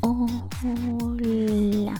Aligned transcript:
Hola. 0.00 1.94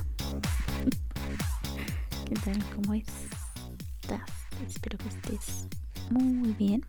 ¿Qué 2.26 2.34
tal? 2.44 2.64
¿Cómo 2.74 2.94
estás? 2.94 4.20
Espero 4.66 4.98
que 4.98 5.08
estés 5.08 5.66
muy 6.10 6.52
bien. 6.52 6.84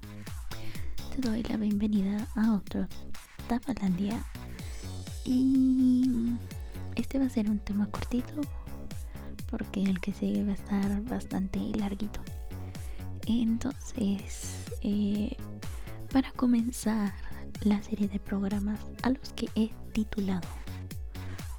Te 1.16 1.22
doy 1.28 1.44
la 1.44 1.58
bienvenida 1.58 2.28
a 2.36 2.54
otro 2.54 2.88
Tapalandia. 3.48 4.24
Y 5.26 6.34
este 6.96 7.20
va 7.20 7.26
a 7.26 7.30
ser 7.30 7.50
un 7.50 7.60
tema 7.60 7.88
cortito 7.88 8.42
porque 9.50 9.84
el 9.84 10.00
que 10.00 10.14
sigue 10.14 10.44
va 10.44 10.52
a 10.52 10.56
estar 10.56 11.04
bastante 11.04 11.60
larguito. 11.76 12.22
Entonces, 13.26 14.66
eh, 14.82 15.36
para 16.12 16.32
comenzar 16.34 17.14
la 17.64 17.82
serie 17.82 18.08
de 18.08 18.20
programas 18.20 18.80
a 19.04 19.10
los 19.10 19.34
que 19.34 19.50
he 19.56 19.72
titulado 19.92 20.48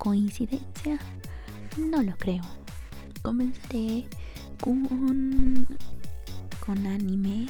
¿Coincidencia? 0.01 0.99
No 1.77 2.03
lo 2.03 2.17
creo. 2.17 2.43
Comenzaré 3.21 4.07
con, 4.59 5.69
con 6.65 6.87
anime 6.87 7.47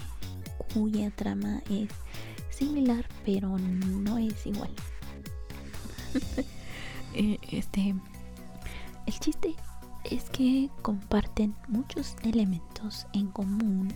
cuya 0.74 1.12
trama 1.12 1.62
es 1.70 1.90
similar 2.50 3.06
pero 3.24 3.56
no 3.56 4.18
es 4.18 4.46
igual. 4.46 4.70
Eh, 7.12 7.38
este, 7.50 7.92
el 9.06 9.18
chiste 9.18 9.56
es 10.04 10.30
que 10.30 10.70
comparten 10.80 11.56
muchos 11.66 12.14
elementos 12.22 13.04
en 13.12 13.26
común 13.32 13.92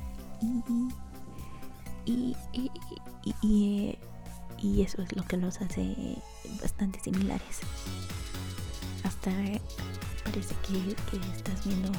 y, 2.05 2.35
y, 2.53 2.71
y, 3.41 3.97
y 4.61 4.83
eso 4.83 5.01
es 5.03 5.15
lo 5.15 5.23
que 5.23 5.37
los 5.37 5.61
hace 5.61 6.19
bastante 6.61 6.99
similares 6.99 7.61
hasta 9.25 9.65
parece 10.25 10.55
que, 10.67 10.91
estás 11.37 11.65
viendo 11.65 11.91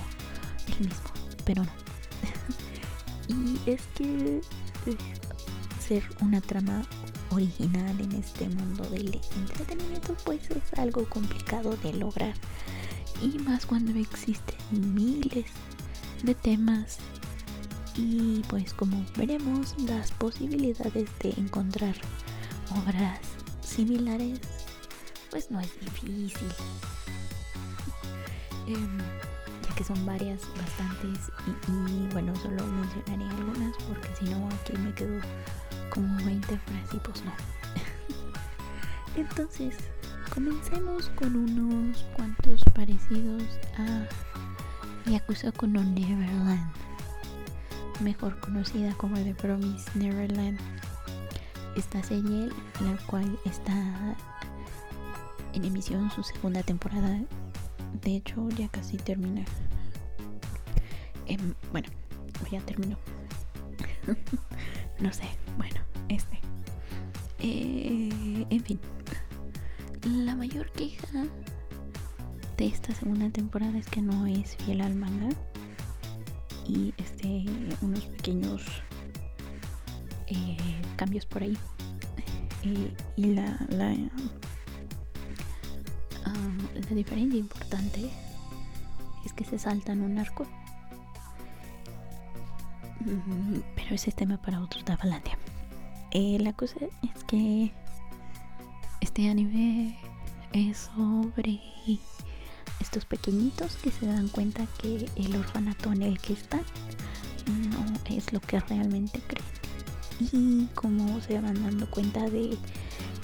el 0.67 0.79
mismo, 0.79 1.11
pero 1.43 1.63
no. 1.63 1.71
y 3.27 3.69
es 3.69 3.81
que 3.95 4.41
eh, 4.85 4.97
ser 5.79 6.03
una 6.21 6.41
trama 6.41 6.83
original 7.31 7.99
en 7.99 8.11
este 8.13 8.47
mundo 8.49 8.83
del 8.89 9.19
entretenimiento 9.37 10.15
pues 10.23 10.49
es 10.51 10.79
algo 10.79 11.07
complicado 11.09 11.75
de 11.77 11.93
lograr. 11.93 12.33
Y 13.21 13.39
más 13.39 13.65
cuando 13.65 13.97
existen 13.97 14.57
miles 14.93 15.45
de 16.23 16.35
temas. 16.35 16.97
Y 17.95 18.41
pues 18.49 18.73
como 18.73 19.05
veremos 19.15 19.73
las 19.87 20.11
posibilidades 20.11 21.09
de 21.19 21.29
encontrar 21.37 21.95
obras 22.71 23.19
similares 23.61 24.39
pues 25.31 25.49
no 25.49 25.61
es 25.61 25.69
difícil 25.79 26.49
Em, 28.67 28.97
ya 29.67 29.75
que 29.75 29.83
son 29.83 30.05
varias, 30.05 30.41
bastantes, 30.57 31.31
y, 31.67 32.13
bueno, 32.13 32.35
solo 32.37 32.65
mencionaré 32.65 33.25
algunas 33.29 33.75
porque 33.87 34.09
si 34.17 34.25
no 34.25 34.47
aquí 34.49 34.77
me 34.77 34.93
quedo 34.93 35.19
como 35.89 36.15
20 36.25 36.57
frases 36.59 36.93
y 36.93 36.97
pues 36.97 37.23
no. 37.23 37.31
Entonces, 39.15 39.75
comencemos 40.33 41.09
con 41.15 41.35
unos 41.35 42.03
cuantos 42.13 42.63
parecidos 42.73 43.43
a 43.77 45.09
Yakuza 45.09 45.51
Kuno 45.51 45.83
Neverland, 45.83 46.71
mejor 48.01 48.39
conocida 48.39 48.93
como 48.95 49.15
The 49.15 49.35
Promise 49.35 49.91
Neverland. 49.95 50.59
Esta 51.75 52.01
serie, 52.01 52.49
la 52.81 52.97
cual 53.05 53.37
está 53.45 54.15
en 55.53 55.65
emisión 55.65 56.09
su 56.09 56.23
segunda 56.23 56.63
temporada 56.63 57.19
de 58.01 58.17
hecho, 58.17 58.47
ya 58.49 58.67
casi 58.69 58.97
termina. 58.97 59.43
Em, 61.27 61.53
bueno, 61.71 61.89
ya 62.51 62.61
terminó. 62.61 62.97
no 64.99 65.11
sé, 65.13 65.25
bueno, 65.57 65.81
este. 66.09 66.39
Eh, 67.39 68.45
en 68.49 68.63
fin, 68.63 68.79
la 70.05 70.35
mayor 70.35 70.71
queja 70.71 71.25
de 72.57 72.67
esta 72.67 72.93
segunda 72.93 73.29
temporada 73.29 73.77
es 73.77 73.87
que 73.87 74.01
no 74.01 74.25
es 74.25 74.55
fiel 74.57 74.81
al 74.81 74.95
manga 74.95 75.29
y 76.67 76.93
este 76.97 77.45
unos 77.81 78.05
pequeños 78.05 78.63
eh, 80.27 80.57
cambios 80.95 81.25
por 81.25 81.43
ahí 81.43 81.57
eh, 82.63 82.93
y 83.15 83.25
la, 83.33 83.59
la 83.69 83.93
la 86.89 86.95
diferencia 86.95 87.39
importante 87.39 88.09
es 89.25 89.33
que 89.33 89.43
se 89.43 89.57
saltan 89.57 90.01
un 90.01 90.17
arco. 90.17 90.45
Mm, 92.99 93.59
pero 93.75 93.95
ese 93.95 94.09
es 94.09 94.15
tema 94.15 94.37
para 94.37 94.61
otro 94.61 94.83
Tabalandia. 94.83 95.37
Eh, 96.11 96.37
la 96.39 96.53
cosa 96.53 96.77
es 97.01 97.23
que 97.25 97.71
este 99.01 99.29
anime 99.29 99.97
es 100.53 100.89
sobre 100.95 101.59
estos 102.79 103.05
pequeñitos 103.05 103.75
que 103.77 103.91
se 103.91 104.05
dan 104.05 104.27
cuenta 104.29 104.65
que 104.81 105.09
el 105.15 105.35
orfanato 105.35 105.91
en 105.91 106.03
el 106.03 106.19
que 106.19 106.33
están 106.33 106.63
no 107.47 108.15
es 108.15 108.31
lo 108.31 108.39
que 108.39 108.59
realmente 108.59 109.21
creen. 109.27 109.45
Y 110.31 110.67
cómo 110.75 111.19
se 111.21 111.41
van 111.41 111.61
dando 111.61 111.89
cuenta 111.89 112.21
de, 112.29 112.57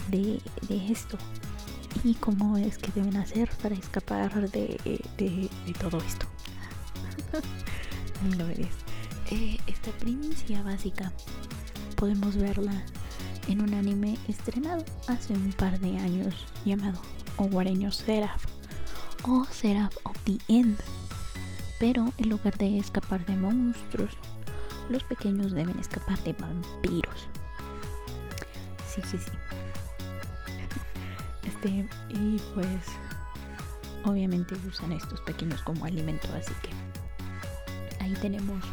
de, 0.09 0.41
de 0.67 0.91
esto 0.91 1.17
y 2.03 2.15
cómo 2.15 2.57
es 2.57 2.77
que 2.77 2.91
deben 2.91 3.17
hacer 3.17 3.49
para 3.61 3.75
escapar 3.75 4.49
de, 4.49 4.99
de, 5.17 5.49
todo 5.79 5.97
esto. 5.99 6.25
lo 8.37 8.47
eh, 8.47 9.57
esta 9.67 9.91
primicia 9.91 10.61
básica 10.61 11.11
podemos 11.95 12.35
verla 12.35 12.83
en 13.47 13.61
un 13.61 13.73
anime 13.73 14.17
estrenado 14.27 14.83
hace 15.07 15.33
un 15.33 15.51
par 15.53 15.79
de 15.79 15.97
años 15.99 16.35
llamado 16.65 17.01
Owareño 17.37 17.91
Seraph 17.91 18.45
o 19.23 19.45
Seraph 19.45 19.95
of 20.03 20.17
the 20.25 20.37
End. 20.47 20.77
Pero 21.79 22.11
en 22.17 22.29
lugar 22.29 22.57
de 22.57 22.77
escapar 22.77 23.25
de 23.25 23.35
monstruos, 23.35 24.11
los 24.89 25.03
pequeños 25.03 25.53
deben 25.53 25.79
escapar 25.79 26.21
de 26.23 26.33
vampiros. 26.33 27.27
Sí, 28.87 29.01
sí, 29.09 29.17
sí. 29.17 29.31
Este, 31.61 31.87
y 32.09 32.41
pues 32.55 32.67
obviamente 34.03 34.55
usan 34.67 34.93
estos 34.93 35.21
pequeños 35.21 35.61
como 35.61 35.85
alimento, 35.85 36.27
así 36.33 36.53
que 36.63 38.03
ahí 38.03 38.13
tenemos 38.13 38.63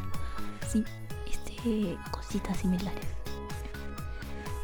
sí, 0.71 0.83
este, 1.31 1.99
cositas 2.11 2.57
similares. 2.57 3.05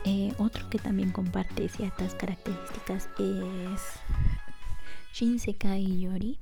Eh, 0.06 0.32
otro 0.38 0.68
que 0.70 0.78
también 0.78 1.10
comparte 1.12 1.68
ciertas 1.68 2.14
características 2.14 3.08
es 3.18 3.80
Shinsekai 5.12 6.00
Yori. 6.00 6.38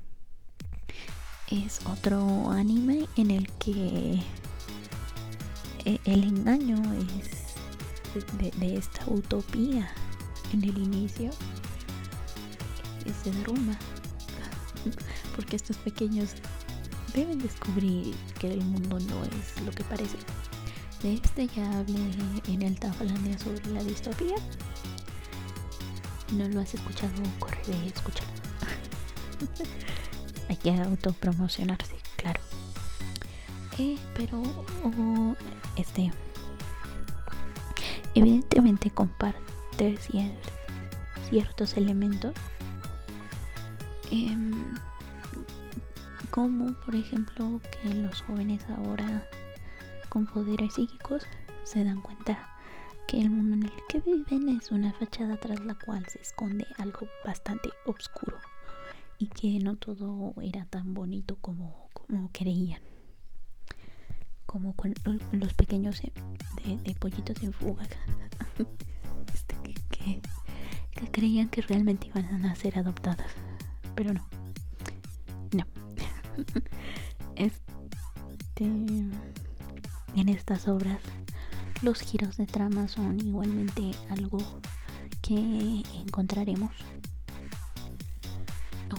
Es 1.51 1.85
otro 1.87 2.51
anime 2.51 3.09
en 3.17 3.33
el 3.33 3.51
que 3.55 4.23
eh, 5.85 5.99
el 6.05 6.25
engaño 6.25 6.77
es 7.19 7.43
de 8.59 8.77
esta 8.77 9.05
utopía 9.07 9.91
en 10.53 10.65
el 10.65 10.79
inicio 10.79 11.31
se 13.11 13.31
derrumba. 13.31 13.77
Porque 15.37 15.57
estos 15.57 15.77
pequeños 15.79 16.35
deben 17.15 17.39
descubrir 17.39 18.15
que 18.39 18.53
el 18.53 18.63
mundo 18.65 18.99
no 18.99 19.25
es 19.25 19.61
lo 19.65 19.71
que 19.71 19.85
parece. 19.85 20.17
De 21.03 21.15
este 21.15 21.49
ya 21.49 21.79
hablé 21.79 22.01
en 22.49 22.63
el 22.63 22.79
Tafalandia 22.79 23.39
sobre 23.39 23.67
la 23.71 23.83
distopía. 23.83 24.37
no 26.33 26.49
lo 26.49 26.61
has 26.61 26.75
escuchado, 26.75 27.13
corre 27.39 27.63
de 27.67 27.87
escucharlo. 27.89 28.33
Hay 30.49 30.57
que 30.57 30.71
autopromocionarse, 30.71 31.97
claro. 32.17 32.41
Eh, 33.79 33.99
pero 34.15 34.43
este 35.77 36.13
evidentemente 38.15 38.91
comparte 38.91 39.53
ciertos 41.29 41.77
elementos 41.77 42.35
Em, 44.13 44.53
como 46.31 46.75
por 46.85 46.95
ejemplo 46.95 47.61
que 47.73 47.95
los 47.95 48.21
jóvenes 48.21 48.63
ahora 48.69 49.27
con 50.11 50.27
poderes 50.27 50.75
psíquicos 50.75 51.25
se 51.65 51.83
dan 51.83 52.03
cuenta 52.03 52.51
que 53.09 53.21
el 53.21 53.31
mundo 53.31 53.55
en 53.57 53.63
el 53.65 53.73
que 53.89 54.01
viven 54.01 54.51
es 54.51 54.71
una 54.71 54.93
fachada 54.93 55.39
tras 55.39 55.61
la 55.61 55.75
cual 55.75 56.05
se 56.07 56.21
esconde 56.21 56.67
algo 56.77 57.09
bastante 57.25 57.71
oscuro 57.87 58.37
y 59.19 59.29
que 59.29 59.59
no 59.61 59.77
todo 59.77 60.35
era 60.43 60.67
tan 60.67 60.93
bonito 60.93 61.37
como, 61.41 61.89
como 61.95 62.31
creían 62.33 62.83
como 64.45 64.75
con 64.77 64.93
los 65.33 65.55
pequeños 65.55 66.03
de, 66.03 66.95
pollitos 66.97 67.43
en 67.43 67.55
fuga 67.55 67.85
este, 69.35 69.57
que, 69.89 70.21
creían 71.11 71.49
que 71.49 71.63
realmente 71.63 72.09
iban 72.09 72.45
a 72.45 72.55
ser 72.55 72.79
adoptadas, 72.79 73.33
pero 73.95 74.13
no. 74.13 74.27
No. 75.53 75.65
este 77.37 78.65
en 80.15 80.29
estas 80.29 80.69
obras 80.69 81.01
los 81.83 82.01
giros 82.01 82.37
de 82.37 82.47
trama 82.47 82.87
son 82.87 83.19
igualmente 83.21 83.91
algo 84.11 84.39
que 85.21 85.83
encontraremos. 86.07 86.71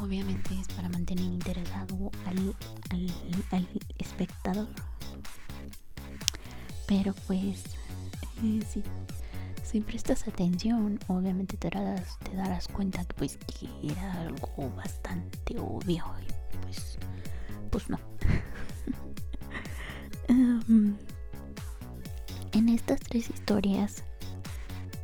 Obviamente 0.02 0.60
es 0.60 0.68
para 0.70 0.90
mantener 0.90 1.24
interesado 1.24 2.12
al, 2.26 2.56
al, 3.52 3.68
espectador. 3.98 4.68
Pero 6.88 7.14
pues, 7.26 7.64
eh, 8.44 8.84
si, 9.74 9.82
prestas 9.82 10.28
atención, 10.28 11.00
obviamente 11.08 11.58
te 11.58 11.68
darás, 11.68 12.20
te 12.20 12.36
darás 12.36 12.68
cuenta 12.68 13.04
que 13.06 13.14
pues 13.16 13.38
que 13.38 13.68
era 13.92 14.22
algo 14.22 14.70
bastante 14.76 15.60
obvio. 15.60 16.06
Y 16.22 16.58
pues, 16.62 17.00
pues 17.72 17.90
no. 17.90 18.00
um, 20.30 20.96
en 22.52 22.70
estas 22.70 23.00
tres 23.00 23.32
historias, 23.32 24.04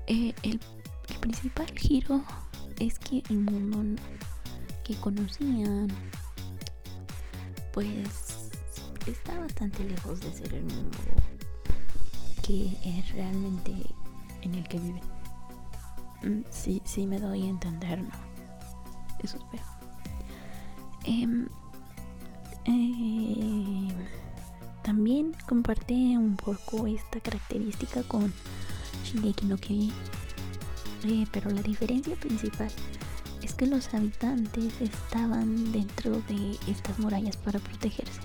eh, 0.06 0.34
el, 0.44 0.60
principal 1.20 1.68
giro 1.76 2.24
es 2.80 3.00
que 3.00 3.24
el 3.30 3.40
mundo 3.40 4.02
que 4.84 4.96
conocían, 4.96 5.88
pues 7.74 8.52
está 9.08 9.38
bastante 9.40 9.84
lejos 9.84 10.22
de 10.22 10.32
ser 10.32 10.54
el 10.54 10.64
mundo 10.64 10.98
que 12.50 12.78
es 12.84 13.12
realmente 13.12 13.74
en 14.42 14.56
el 14.56 14.68
que 14.68 14.80
viven. 14.80 15.02
Mm, 16.24 16.44
sí, 16.50 16.82
sí 16.86 17.06
me 17.06 17.20
doy 17.20 17.44
a 17.44 17.50
entender, 17.50 18.02
¿no? 18.02 18.10
Eso 19.24 19.38
espero. 19.38 19.64
Em, 21.06 21.48
eh, 22.66 23.94
también 24.84 25.36
comparte 25.48 25.94
un 25.94 26.36
poco 26.36 26.88
esta 26.88 27.20
característica 27.20 28.04
con 28.04 28.34
Shingeki 29.06 29.46
no. 29.46 29.56
Eh, 31.04 31.26
pero 31.32 31.50
la 31.52 31.62
diferencia 31.62 32.16
principal 32.16 32.70
es 33.42 33.54
que 33.54 33.66
los 33.66 33.94
habitantes 33.94 34.82
estaban 34.82 35.72
dentro 35.72 36.22
de 36.28 36.58
estas 36.68 37.00
murallas 37.00 37.38
para 37.38 37.60
protegerse. 37.60 38.20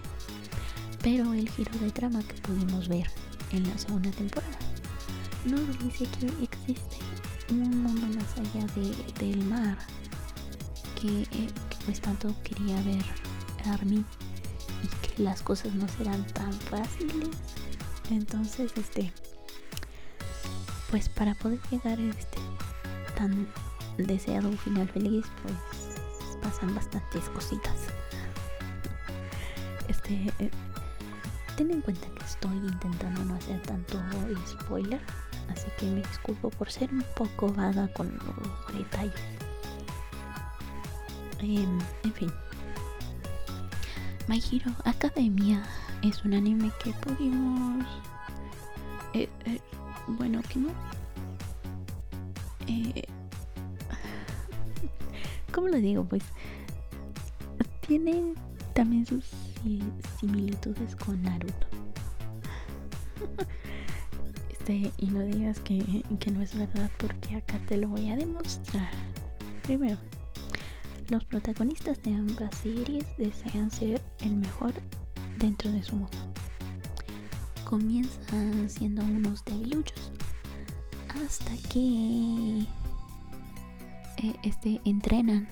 Pero 1.02 1.32
el 1.32 1.49
giro 1.49 1.70
de 1.78 1.90
trama 1.90 2.22
que 2.22 2.34
pudimos 2.40 2.88
ver 2.88 3.08
en 3.52 3.69
la 3.69 3.78
segunda 3.78 4.10
temporada 4.10 4.63
nos 5.44 5.79
dice 5.79 6.06
que 6.19 6.26
existe 6.44 6.96
un 7.50 7.82
mundo 7.82 8.06
más 8.19 8.38
allá 8.38 8.67
del 9.19 9.44
mar 9.44 9.76
que, 11.00 11.23
eh, 11.23 11.26
que, 11.70 11.76
pues 11.85 12.00
tanto 12.00 12.35
quería 12.43 12.76
ver 12.82 13.05
Armin 13.67 14.05
y 14.82 15.06
que 15.06 15.23
las 15.23 15.43
cosas 15.43 15.75
no 15.75 15.87
serán 15.88 16.26
tan 16.29 16.52
fáciles. 16.52 17.31
Entonces, 18.11 18.73
este, 18.76 19.12
pues 20.91 21.08
para 21.08 21.35
poder 21.35 21.58
llegar 21.70 21.99
a 21.99 22.02
este 22.02 22.38
tan 23.17 23.46
deseado 23.99 24.50
final 24.58 24.88
feliz, 24.88 25.25
pues 25.43 25.55
pasan 26.43 26.75
bastantes 26.75 27.25
cositas. 27.31 27.76
Este, 29.88 30.32
eh, 30.38 30.50
ten 31.56 31.70
en 31.70 31.81
cuenta 31.81 32.06
que 32.08 32.25
estoy 32.25 32.56
intentando 32.56 33.25
no 33.25 33.35
hacer 33.37 33.61
tanto 33.62 33.99
spoiler, 34.46 35.00
que 35.79 35.87
me 35.87 36.03
disculpo 36.03 36.50
por 36.50 36.71
ser 36.71 36.91
un 36.93 37.05
poco 37.17 37.53
vaga 37.53 37.88
con 37.88 38.12
los 38.12 38.76
detalles. 38.79 39.15
Em, 41.41 41.79
en 42.05 42.12
fin, 42.12 42.32
My 44.26 44.43
Hero 44.50 44.73
Academia 44.85 45.62
es 46.03 46.25
un 46.25 46.35
anime 46.35 46.71
que 46.82 46.93
pudimos... 46.93 47.85
Eh, 49.12 49.29
eh, 49.44 49.61
bueno, 50.06 50.41
que 50.49 50.59
no... 50.59 50.71
Eh, 52.67 53.05
¿Cómo 55.53 55.69
lo 55.69 55.77
digo? 55.77 56.05
Pues 56.05 56.23
tiene 57.87 58.35
también 58.73 59.05
sus 59.06 59.25
similitudes 60.19 60.97
con 60.97 61.23
Naruto. 61.23 61.67
Y 64.66 65.06
no 65.08 65.20
digas 65.20 65.61
que, 65.61 66.02
que 66.19 66.31
no 66.31 66.40
es 66.40 66.56
verdad 66.56 66.90
porque 66.96 67.37
acá 67.37 67.58
te 67.69 67.76
lo 67.76 67.88
voy 67.88 68.11
a 68.11 68.16
demostrar. 68.16 68.90
Primero, 69.62 69.99
los 71.11 71.22
protagonistas 71.26 72.02
de 72.02 72.14
ambas 72.14 72.55
series 72.56 73.05
desean 73.19 73.70
ser 73.70 74.00
el 74.20 74.37
mejor 74.37 74.72
dentro 75.38 75.70
de 75.70 75.82
su 75.82 75.96
mundo. 75.96 76.16
Comienzan 77.69 78.70
siendo 78.70 79.05
unos 79.05 79.44
debiluchos 79.44 80.12
hasta 81.08 81.50
que 81.69 82.60
eh, 84.17 84.34
este, 84.44 84.81
entrenan 84.87 85.46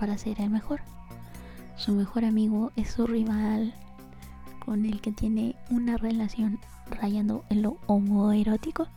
para 0.00 0.18
ser 0.18 0.40
el 0.40 0.50
mejor. 0.50 0.80
Su 1.76 1.92
mejor 1.92 2.24
amigo 2.24 2.72
es 2.74 2.90
su 2.90 3.06
rival 3.06 3.72
con 4.64 4.84
el 4.84 5.00
que 5.00 5.12
tiene 5.12 5.54
una 5.70 5.96
relación 5.96 6.58
rayando 6.90 7.44
en 7.50 7.62
lo 7.62 7.78
homoerótico 7.86 8.88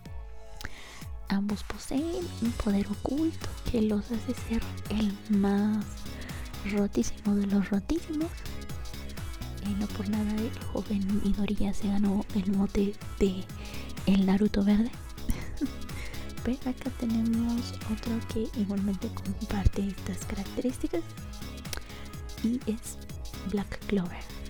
Ambos 1.31 1.63
poseen 1.63 2.27
un 2.41 2.51
poder 2.51 2.85
oculto 2.87 3.47
que 3.71 3.81
los 3.81 4.03
hace 4.11 4.33
ser 4.33 4.61
el 4.89 5.17
más 5.29 5.85
rotísimo 6.69 7.35
de 7.35 7.47
los 7.47 7.69
rotísimos. 7.69 8.29
No 9.79 9.87
por 9.87 10.09
nada 10.09 10.29
el 10.35 10.51
joven 10.73 11.21
Midoriya 11.23 11.73
se 11.73 11.87
ganó 11.87 12.25
el 12.35 12.51
mote 12.51 12.93
de 13.17 13.45
el 14.07 14.25
Naruto 14.25 14.61
verde. 14.65 14.91
Pero 16.43 16.57
acá 16.69 16.89
tenemos 16.99 17.73
otro 17.89 18.19
que 18.33 18.49
igualmente 18.59 19.07
comparte 19.07 19.87
estas 19.87 20.25
características 20.25 21.01
y 22.43 22.59
es 22.69 22.97
Black 23.51 23.79
Clover. 23.87 24.40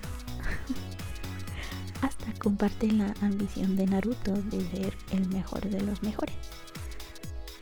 Hasta 2.41 2.50
comparte 2.50 2.91
la 2.91 3.13
ambición 3.21 3.75
de 3.75 3.86
Naruto 3.86 4.33
de 4.33 4.62
ser 4.71 4.98
el 5.12 5.29
mejor 5.29 5.62
de 5.62 5.79
los 5.81 6.01
mejores. 6.01 6.33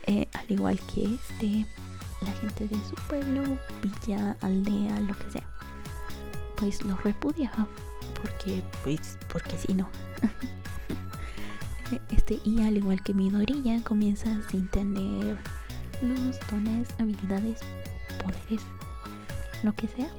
Eh, 0.08 0.26
al 0.32 0.46
igual 0.50 0.80
que 0.94 1.16
este, 1.16 1.66
la 2.22 2.32
gente 2.40 2.66
de 2.66 2.78
su 2.88 2.96
pueblo, 3.10 3.44
villa, 3.84 4.38
aldea, 4.40 5.02
lo 5.02 5.18
que 5.18 5.32
sea, 5.32 5.50
pues 6.56 6.82
lo 6.86 6.96
repudia 6.96 7.52
porque, 8.22 8.64
pues, 8.86 9.18
porque 9.30 9.58
si 9.58 9.74
no. 9.74 9.90
este, 12.12 12.40
y 12.46 12.62
al 12.62 12.78
igual 12.78 13.04
que 13.04 13.14
Midoriya, 13.14 13.84
comienza 13.84 14.30
sin 14.50 14.70
tener 14.70 15.38
los 16.02 16.40
dones, 16.50 16.88
habilidades, 17.00 17.60
poderes, 18.24 18.66
lo 19.62 19.74
que 19.74 19.90
sea, 19.90 20.10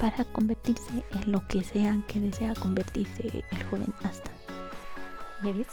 para 0.00 0.24
convertirse 0.32 1.04
en 1.10 1.30
lo 1.30 1.46
que 1.46 1.62
sea 1.62 1.96
que 2.08 2.20
desea 2.20 2.54
convertirse 2.54 3.44
el 3.50 3.64
joven 3.64 3.92
hasta. 4.02 4.30
¿Ves? 5.42 5.66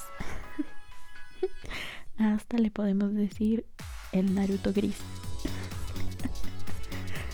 Hasta 2.17 2.57
le 2.57 2.69
podemos 2.71 3.13
decir 3.13 3.65
el 4.11 4.33
Naruto 4.35 4.73
gris. 4.73 4.97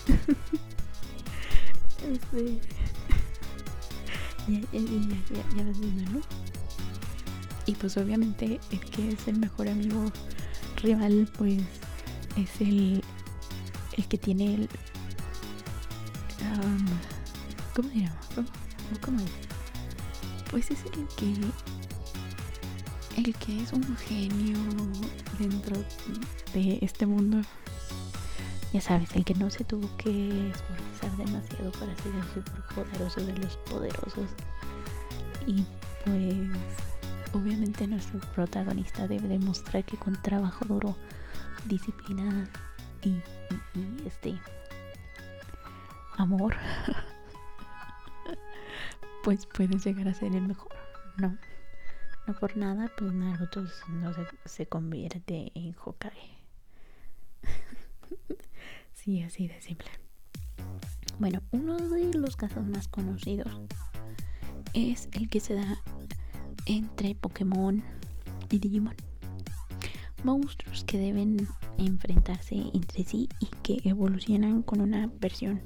este... 2.12 2.60
ya, 4.46 4.60
ya, 4.60 4.80
ya, 4.80 5.64
ya, 5.64 5.64
¿no? 6.10 6.20
Y 7.66 7.74
pues 7.74 7.96
obviamente 7.96 8.60
el 8.70 8.80
que 8.80 9.08
es 9.12 9.26
el 9.26 9.38
mejor 9.38 9.68
amigo 9.68 10.12
rival 10.82 11.28
pues 11.38 11.62
es 12.36 12.60
el, 12.60 13.02
el 13.96 14.08
que 14.08 14.18
tiene 14.18 14.54
el... 14.54 14.68
¿Cómo 17.74 17.88
llama? 17.90 18.16
¿Cómo, 18.34 18.48
cómo 19.04 19.20
es? 19.20 19.30
Pues 20.50 20.70
es 20.70 20.84
el 20.84 21.06
que 21.16 21.34
el 23.16 23.34
que 23.36 23.62
es 23.62 23.72
un 23.72 23.96
genio 23.96 24.58
dentro 25.38 25.76
de 26.52 26.78
este 26.82 27.06
mundo. 27.06 27.42
Ya 28.72 28.80
sabes, 28.80 29.14
el 29.14 29.24
que 29.24 29.34
no 29.34 29.50
se 29.50 29.64
tuvo 29.64 29.88
que 29.96 30.50
esforzar 30.50 31.16
demasiado 31.16 31.70
para 31.72 31.96
ser 31.96 32.14
el 32.14 32.24
super 32.34 32.62
poderoso 32.74 33.20
de 33.20 33.38
los 33.38 33.56
poderosos. 33.58 34.30
Y 35.46 35.64
pues 36.04 36.48
obviamente 37.32 37.86
nuestro 37.86 38.20
protagonista 38.34 39.06
debe 39.06 39.28
demostrar 39.28 39.84
que 39.84 39.96
con 39.96 40.20
trabajo 40.22 40.64
duro, 40.64 40.96
disciplina 41.66 42.48
y 43.02 43.20
este 44.06 44.38
amor, 46.16 46.54
pues 49.24 49.46
puedes 49.46 49.84
llegar 49.84 50.08
a 50.08 50.14
ser 50.14 50.34
el 50.34 50.46
mejor, 50.46 50.72
¿no? 51.16 51.36
No 52.26 52.34
por 52.34 52.56
nada, 52.56 52.90
pues 52.96 53.12
Naruto 53.12 53.64
no 53.88 54.14
se, 54.14 54.26
se 54.44 54.66
convierte 54.66 55.52
en 55.54 55.74
Hokage. 55.82 56.38
Así, 58.94 59.22
así 59.22 59.48
de 59.48 59.60
simple. 59.60 59.88
Bueno, 61.18 61.42
uno 61.50 61.76
de 61.76 62.14
los 62.14 62.36
casos 62.36 62.64
más 62.66 62.88
conocidos 62.88 63.60
es 64.72 65.08
el 65.12 65.28
que 65.28 65.40
se 65.40 65.54
da 65.54 65.82
entre 66.66 67.14
Pokémon 67.14 67.82
y 68.50 68.58
Digimon. 68.58 68.94
Monstruos 70.22 70.84
que 70.84 70.98
deben 70.98 71.46
enfrentarse 71.76 72.56
entre 72.72 73.04
sí 73.04 73.28
y 73.40 73.46
que 73.62 73.88
evolucionan 73.88 74.62
con 74.62 74.80
una 74.80 75.10
versión. 75.20 75.62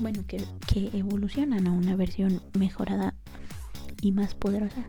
Bueno, 0.00 0.24
que, 0.26 0.44
que 0.66 0.90
evolucionan 0.96 1.66
a 1.66 1.72
una 1.72 1.96
versión 1.96 2.42
mejorada 2.58 3.14
y 4.00 4.12
más 4.12 4.34
poderosa. 4.34 4.88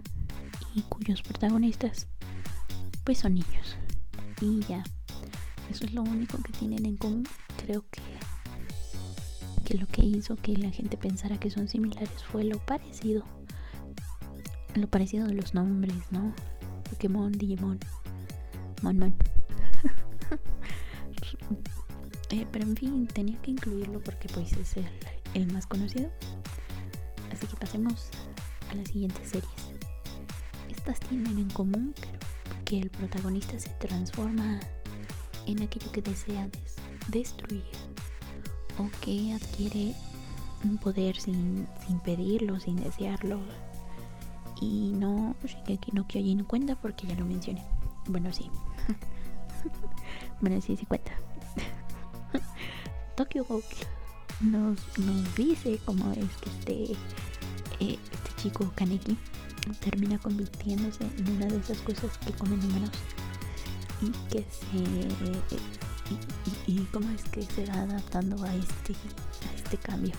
Y 0.75 0.81
cuyos 0.83 1.21
protagonistas 1.21 2.07
pues 3.03 3.19
son 3.19 3.35
niños. 3.35 3.77
Y 4.41 4.59
ya. 4.61 4.83
Eso 5.69 5.85
es 5.85 5.93
lo 5.93 6.03
único 6.03 6.37
que 6.43 6.51
tienen 6.53 6.85
en 6.85 6.97
común. 6.97 7.23
Creo 7.65 7.85
que 7.89 8.01
que 9.67 9.77
lo 9.77 9.85
que 9.85 10.01
hizo 10.01 10.37
que 10.37 10.55
la 10.55 10.71
gente 10.71 10.95
pensara 10.95 11.37
que 11.37 11.51
son 11.51 11.67
similares 11.67 12.23
fue 12.31 12.45
lo 12.45 12.57
parecido. 12.57 13.25
Lo 14.75 14.87
parecido 14.87 15.27
de 15.27 15.33
los 15.33 15.53
nombres, 15.53 15.97
¿no? 16.09 16.33
Pokémon, 16.89 17.33
Digimon, 17.33 17.77
Mon 18.81 18.97
Mon. 18.97 19.13
Eh, 22.29 22.45
pero 22.51 22.65
en 22.65 22.75
fin, 22.75 23.07
tenía 23.07 23.41
que 23.41 23.51
incluirlo 23.51 24.01
porque 24.01 24.27
pues 24.29 24.51
es 24.53 24.75
el, 25.33 25.51
más 25.53 25.65
conocido. 25.65 26.09
Así 27.31 27.47
que 27.47 27.55
pasemos 27.55 28.09
a 28.71 28.75
las 28.75 28.87
siguientes 28.87 29.29
series. 29.29 29.51
Estas 30.69 30.99
tienen 30.99 31.37
en 31.37 31.49
común 31.51 31.93
que 32.65 32.79
el 32.79 32.89
protagonista 32.89 33.57
se 33.59 33.69
transforma 33.71 34.59
en 35.45 35.61
aquello 35.61 35.91
que 35.91 36.01
desea 36.01 36.49
destruir 37.07 37.63
o 38.77 38.89
que 39.01 39.33
adquiere 39.33 39.93
un 40.65 40.77
poder 40.77 41.15
sin, 41.15 41.67
sin 41.85 41.99
pedirlo, 42.01 42.59
sin 42.59 42.75
desearlo. 42.75 43.39
Y 44.59 44.91
no 44.93 45.35
Shigeki 45.45 45.91
no 45.93 46.07
Kyojin 46.07 46.43
cuenta 46.43 46.75
porque 46.75 47.07
ya 47.07 47.15
lo 47.15 47.25
mencioné. 47.25 47.63
Bueno, 48.07 48.33
sí. 48.33 48.49
bueno, 50.41 50.59
sí, 50.61 50.75
sí 50.75 50.85
cuenta. 50.85 51.13
Tokyo 53.17 53.43
Ghoul 53.45 53.63
nos, 54.41 54.77
nos 54.99 55.35
dice 55.35 55.79
cómo 55.85 56.11
es 56.11 56.29
que 56.37 56.49
este, 56.51 56.91
eh, 57.79 57.97
este 58.13 58.41
chico 58.43 58.71
Kaneki 58.75 59.17
termina 59.79 60.19
convirtiéndose 60.19 61.03
en 61.17 61.31
una 61.31 61.47
de 61.47 61.57
esas 61.57 61.79
cosas 61.79 62.15
que 62.19 62.31
comen 62.33 62.63
humanos 62.63 62.91
y 64.03 64.11
que 64.29 64.45
se 64.51 64.77
y, 66.67 66.79
cómo 66.93 67.09
es 67.09 67.23
que 67.23 67.41
se 67.41 67.65
va 67.65 67.81
adaptando 67.81 68.41
a 68.45 68.53
este, 68.55 68.93
a 68.93 69.55
este 69.55 69.77
cambio. 69.77 70.13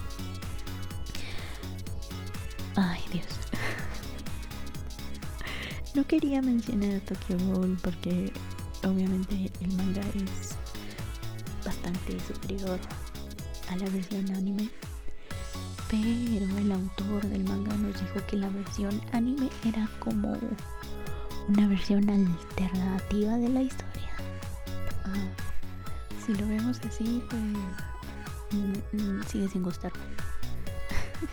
Ay, 2.75 3.01
Dios. 3.13 3.27
No 5.95 6.07
quería 6.07 6.43
mencionar 6.43 7.01
Tokyo 7.01 7.37
Ghoul 7.47 7.79
porque 7.83 8.33
obviamente 8.85 9.51
el 9.61 9.73
manga 9.75 10.03
es 10.15 10.58
bastante 11.89 12.21
superior 12.21 12.79
a 13.71 13.77
la 13.77 13.89
versión 13.91 14.31
anime. 14.35 14.69
Pero 15.91 16.59
el 16.59 16.73
autor 16.73 17.25
del 17.27 17.45
manga 17.45 17.75
nos 17.77 17.99
dijo 18.01 18.27
que 18.27 18.37
la 18.37 18.49
versión 18.51 19.01
anime 19.13 19.49
era 19.65 19.89
como 20.01 20.37
una 21.49 21.69
versión 21.69 22.09
alternativa 22.11 23.37
de 23.39 23.49
la 23.49 23.63
historia. 23.63 24.11
Ah 25.05 25.29
si 26.27 26.35
lo 26.35 26.47
vemos 26.47 26.79
así, 26.87 27.23
pues 27.31 27.43
mm, 28.51 28.97
mm, 28.97 29.23
sigue 29.25 29.49
sin 29.49 29.63
gustar. 29.63 29.93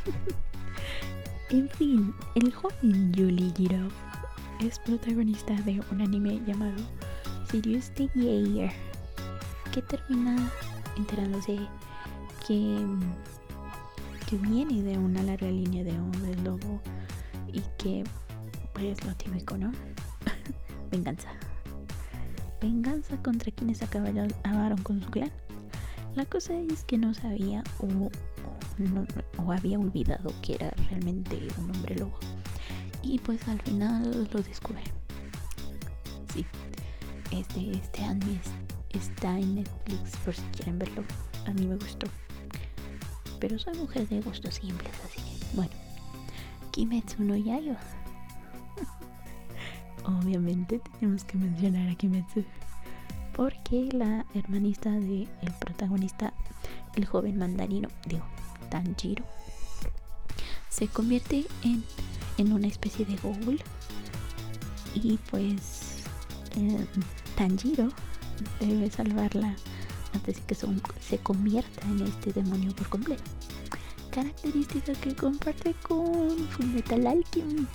en 1.49 1.69
fin, 1.71 2.13
el 2.35 2.53
joven 2.53 3.11
Julie 3.13 3.51
Giro 3.57 3.89
es 4.61 4.79
protagonista 4.79 5.53
de 5.63 5.81
un 5.91 6.01
anime 6.01 6.41
llamado 6.47 6.81
Sirius 7.51 7.91
the 7.95 8.09
Year, 8.15 8.71
que 9.75 9.81
termina 9.81 10.37
enterándose 10.95 11.59
que, 12.47 12.77
que 14.25 14.37
viene 14.37 14.81
de 14.81 14.97
una 14.97 15.21
larga 15.21 15.47
línea 15.47 15.83
de 15.83 15.91
hombres 15.99 16.41
lobo 16.43 16.81
y 17.51 17.61
que 17.77 18.05
pues 18.73 19.03
lo 19.05 19.13
típico, 19.15 19.57
¿no? 19.57 19.73
Venganza 20.91 21.27
venganza 22.61 23.17
contra 23.21 23.51
quienes 23.51 23.81
acabaron 23.83 24.81
con 24.81 25.03
su 25.03 25.09
clan. 25.11 25.31
La 26.15 26.25
cosa 26.25 26.53
es 26.53 26.85
que 26.85 26.97
no 26.97 27.13
sabía 27.13 27.61
o, 27.79 28.09
o, 29.43 29.51
había 29.51 29.77
olvidado 29.77 30.33
que 30.41 30.55
era 30.55 30.71
realmente 30.89 31.37
un 31.57 31.75
hombre 31.75 31.95
lobo. 31.95 32.17
Y 33.03 33.19
pues 33.19 33.45
al 33.49 33.61
final 33.61 34.29
lo 34.31 34.41
descubre. 34.41 34.83
Sí, 36.33 36.45
este, 37.31 37.71
este 37.71 38.03
anime 38.05 38.39
está 38.97 39.37
en 39.37 39.55
Netflix 39.55 40.17
por 40.17 40.33
si 40.35 40.41
quieren 40.55 40.79
verlo. 40.79 41.03
A 41.45 41.51
mí 41.51 41.65
me 41.65 41.75
gustó. 41.75 42.07
Pero 43.39 43.59
soy 43.59 43.75
mujer 43.77 44.07
de 44.07 44.21
gustos 44.21 44.55
simples, 44.55 44.91
así 45.03 45.21
que 45.21 45.55
bueno. 45.55 45.71
Kimetsu 46.71 47.23
no 47.23 47.37
Yayo 47.37 47.77
obviamente 50.03 50.81
tenemos 50.99 51.23
que 51.23 51.37
mencionar 51.37 51.89
a 51.89 51.95
Kimetsu 51.95 52.43
porque 53.33 53.89
la 53.91 54.25
hermanista 54.33 54.91
del 54.91 55.29
el 55.41 55.53
protagonista, 55.59 56.33
el 56.95 57.05
joven 57.05 57.37
mandarino, 57.37 57.89
digo, 58.05 58.25
Tanjiro, 58.69 59.23
se 60.69 60.87
convierte 60.87 61.45
en, 61.63 61.83
en 62.37 62.53
una 62.53 62.67
especie 62.67 63.05
de 63.05 63.15
ghoul 63.17 63.61
y 64.93 65.17
pues 65.29 66.03
eh, 66.57 66.85
Tanjiro 67.35 67.89
debe 68.59 68.89
salvarla 68.89 69.55
antes 70.13 70.35
de 70.35 70.41
que 70.43 70.55
se 70.55 71.17
convierta 71.19 71.81
en 71.87 72.01
este 72.01 72.33
demonio 72.33 72.73
por 72.75 72.89
completo. 72.89 73.23
Característica 74.11 74.93
que 74.93 75.15
comparte 75.15 75.73
con 75.87 76.37
Fullmetal 76.49 77.05
Alchemy. 77.05 77.67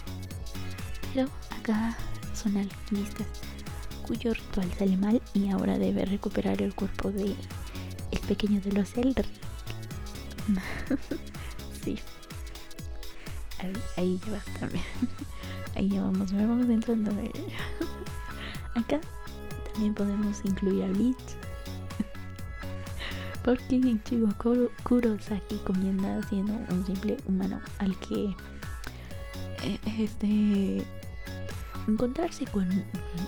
Pero 1.12 1.28
acá 1.50 1.96
son 2.34 2.56
alquimistas 2.56 3.26
cuyo 4.06 4.34
ritual 4.34 4.68
sale 4.78 4.96
mal 4.96 5.22
y 5.34 5.50
ahora 5.50 5.78
debe 5.78 6.04
recuperar 6.04 6.60
el 6.62 6.74
cuerpo 6.74 7.12
de 7.12 7.34
el 8.10 8.18
pequeño 8.26 8.60
de 8.60 8.72
los 8.72 8.96
Elder. 8.96 9.26
sí. 11.84 11.98
Ahí, 13.96 14.18
ya 14.26 14.32
va 14.32 14.58
también. 14.58 14.84
Ahí 15.76 15.88
ya 15.90 16.02
vamos, 16.02 16.32
vamos 16.32 16.68
entrando. 16.68 17.12
Acá 18.74 19.00
también 19.72 19.94
podemos 19.94 20.44
incluir 20.44 20.84
a 20.84 20.88
Bleach. 20.88 21.16
Porque 23.44 23.76
Ichigo 23.76 24.28
Kurosaki 24.82 25.56
comienza 25.64 26.22
siendo 26.28 26.52
un 26.70 26.84
simple 26.84 27.16
humano 27.26 27.58
al 27.78 27.98
que 28.00 28.34
eh, 29.62 29.78
este 29.98 30.84
encontrarse 31.88 32.44
con 32.46 32.68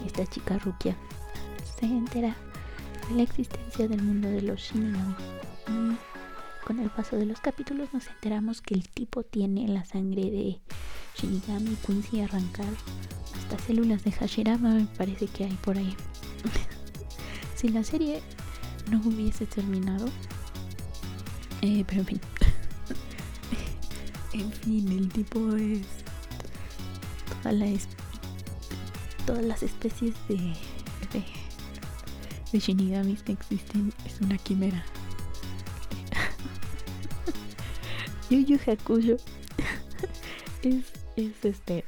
esta 0.06 0.26
chica 0.26 0.58
Rukia, 0.58 0.96
se 1.78 1.86
entera 1.86 2.36
de 3.08 3.16
la 3.16 3.22
existencia 3.22 3.88
del 3.88 4.02
mundo 4.02 4.28
de 4.28 4.42
los 4.42 4.60
Shinigami. 4.60 5.14
Y 5.68 6.66
con 6.66 6.78
el 6.78 6.90
paso 6.90 7.16
de 7.16 7.26
los 7.26 7.40
capítulos 7.40 7.92
nos 7.92 8.06
enteramos 8.06 8.60
que 8.60 8.74
el 8.74 8.88
tipo 8.88 9.22
tiene 9.22 9.66
la 9.68 9.84
sangre 9.84 10.30
de 10.30 10.60
Shinigami, 11.16 11.76
Quincy 11.86 12.20
arrancar 12.20 12.66
hasta 13.36 13.58
células 13.58 14.04
de 14.04 14.12
Hashirama, 14.12 14.74
me 14.74 14.86
parece 14.96 15.26
que 15.26 15.44
hay 15.44 15.58
por 15.62 15.76
ahí. 15.76 15.94
Si 17.62 17.68
la 17.68 17.84
serie 17.84 18.20
no 18.90 19.00
hubiese 19.04 19.46
terminado, 19.46 20.06
eh, 21.60 21.84
pero 21.86 22.00
en 22.00 22.06
fin. 22.08 22.20
en 24.32 24.52
fin, 24.52 24.90
el 24.90 25.08
tipo 25.08 25.54
es 25.54 25.86
toda 27.40 27.52
la 27.52 27.66
todas 29.26 29.44
las 29.44 29.62
especies 29.62 30.16
de, 30.28 30.54
de, 31.12 31.24
de 32.50 32.58
shinigamis 32.58 33.22
que 33.22 33.30
existen 33.30 33.94
es 34.06 34.20
una 34.20 34.36
quimera. 34.38 34.84
Yu 38.28 38.40
Yu 38.40 38.58
Hakusho 38.66 39.18
es, 40.64 40.86
es 41.14 41.44
este 41.44 41.84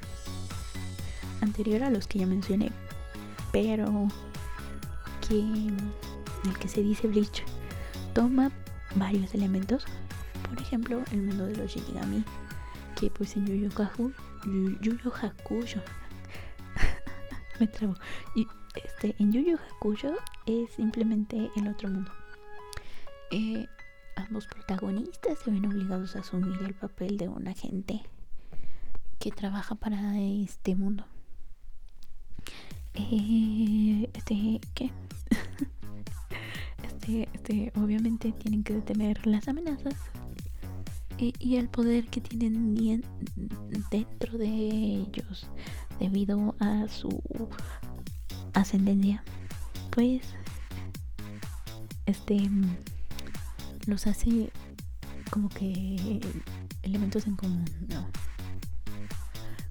anterior 1.41 1.83
a 1.83 1.91
los 1.91 2.07
que 2.07 2.21
ya 2.21 2.27
mencioné, 2.27 2.71
pero 3.51 4.09
que 5.29 5.41
el 5.41 6.59
que 6.59 6.69
se 6.69 6.83
dice 6.83 7.09
Bleach 7.09 7.43
toma 8.13 8.51
varios 8.95 9.35
elementos, 9.35 9.85
por 10.49 10.61
ejemplo 10.61 11.03
el 11.13 11.23
mundo 11.23 11.47
de 11.47 11.57
los 11.57 11.73
Shinigami, 11.73 12.25
que 12.99 13.11
pues 13.11 13.37
en 13.37 13.47
Yu 13.47 13.55
Yu, 13.55 14.13
Yu, 14.45 14.79
Yu 14.81 15.11
Hakusho 15.11 15.81
me 17.61 17.67
trabo. 17.67 17.95
Y 18.35 18.47
este, 18.85 19.15
en 19.19 19.33
Yu 19.33 19.41
Yu 19.43 19.57
Hakusho 19.57 20.15
es 20.47 20.71
simplemente 20.73 21.51
el 21.57 21.69
otro 21.69 21.89
mundo. 21.89 22.13
Eh, 23.31 23.67
ambos 24.17 24.47
protagonistas 24.47 25.39
se 25.39 25.51
ven 25.51 25.67
obligados 25.67 26.17
a 26.17 26.21
asumir 26.21 26.61
el 26.63 26.75
papel 26.75 27.17
de 27.17 27.29
un 27.29 27.49
agente 27.49 28.03
que 29.19 29.31
trabaja 29.31 29.75
para 29.75 30.19
este 30.19 30.75
mundo. 30.77 31.05
Eh, 32.95 34.09
este, 34.15 34.61
¿qué? 34.75 34.93
Este, 37.05 37.29
este, 37.35 37.73
obviamente 37.77 38.33
tienen 38.33 38.65
que 38.65 38.73
detener 38.73 39.27
las 39.27 39.47
amenazas 39.47 39.95
y, 41.19 41.57
el 41.57 41.69
poder 41.69 42.07
que 42.07 42.23
tienen 42.23 43.05
dentro 43.91 44.39
de 44.39 44.47
ellos 44.49 45.47
debido 46.01 46.55
a 46.61 46.89
su 46.89 47.23
ascendencia. 48.55 49.23
Pues, 49.91 50.23
este, 52.07 52.51
los 53.87 54.07
hace 54.07 54.51
como 55.31 55.51
que 55.51 56.21
elementos 56.83 57.27
en 57.27 57.37
común, 57.37 57.65
¿no? 57.89 58.09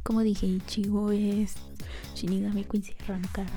Como 0.03 0.21
dije, 0.21 0.45
Ichigo 0.45 1.11
es 1.11 1.55
Shinigami 2.15 2.63
Quincy 2.63 2.93
Rankar, 3.07 3.47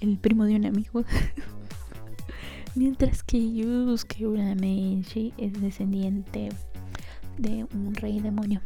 el, 0.00 0.18
primo 0.18 0.44
de 0.44 0.56
un 0.56 0.66
amigo. 0.66 1.04
Mientras 2.76 3.22
que 3.24 3.38
Yusuke 3.38 4.26
Urameshi 4.26 5.32
es 5.38 5.60
descendiente 5.60 6.50
de 7.38 7.66
un 7.72 7.94
rey 7.94 8.20
demonio. 8.20 8.60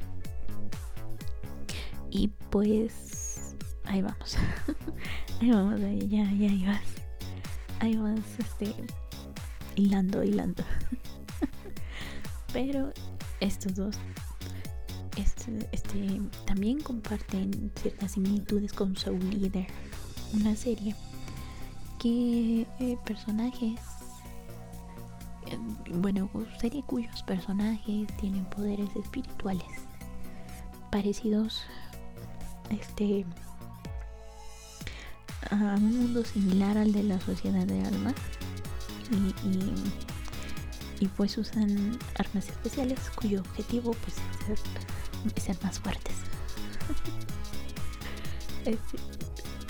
Y 2.10 2.28
pues 2.50 3.54
ahí 3.84 4.02
vamos. 4.02 4.36
ahí 5.40 5.50
vamos, 5.50 5.80
ahí, 5.80 6.08
ya, 6.08 6.24
ya, 6.24 6.50
ahí 6.50 6.66
vas. 6.66 6.82
Ahí 7.78 7.96
vas, 7.96 8.20
este, 8.38 8.74
hilando, 9.76 10.24
hilando. 10.24 10.64
Pero 12.52 12.92
estos 13.38 13.76
dos 13.76 13.96
este, 15.16 15.68
este, 15.70 16.20
también 16.46 16.80
comparten 16.80 17.70
ciertas 17.80 18.12
similitudes 18.12 18.72
con 18.72 18.96
Soul 18.96 19.20
Leader, 19.30 19.66
una 20.34 20.56
serie 20.56 20.96
que 22.00 22.66
eh, 22.80 22.96
personajes, 23.04 23.78
bueno, 25.94 26.30
serie 26.60 26.82
cuyos 26.86 27.22
personajes 27.22 28.06
tienen 28.18 28.44
poderes 28.46 28.88
espirituales 28.96 29.66
parecidos 30.90 31.62
este 32.70 33.24
a 35.50 35.54
un 35.54 35.98
mundo 35.98 36.24
similar 36.24 36.76
al 36.78 36.92
de 36.92 37.02
la 37.02 37.20
sociedad 37.20 37.64
de 37.64 37.84
almas 37.84 38.14
y, 39.10 41.04
y, 41.04 41.08
pues 41.08 41.36
usan 41.38 41.98
armas 42.18 42.48
especiales 42.48 43.00
cuyo 43.16 43.40
objetivo 43.40 43.92
pues 44.04 44.16
es 44.50 44.60
ser 45.34 45.40
ser 45.40 45.64
más 45.64 45.78
fuertes. 45.80 46.14